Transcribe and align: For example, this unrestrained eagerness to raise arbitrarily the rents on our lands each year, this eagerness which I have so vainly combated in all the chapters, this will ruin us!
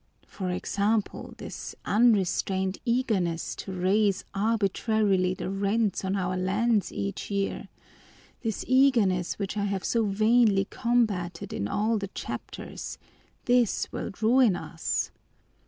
For 0.25 0.49
example, 0.49 1.35
this 1.37 1.75
unrestrained 1.85 2.79
eagerness 2.85 3.53
to 3.57 3.71
raise 3.71 4.23
arbitrarily 4.33 5.35
the 5.35 5.47
rents 5.51 6.03
on 6.03 6.15
our 6.15 6.35
lands 6.35 6.91
each 6.91 7.29
year, 7.29 7.67
this 8.41 8.65
eagerness 8.67 9.37
which 9.37 9.55
I 9.57 9.65
have 9.65 9.85
so 9.85 10.05
vainly 10.07 10.65
combated 10.65 11.53
in 11.53 11.67
all 11.67 11.99
the 11.99 12.07
chapters, 12.07 12.97
this 13.45 13.91
will 13.91 14.09
ruin 14.19 14.55
us! 14.55 15.11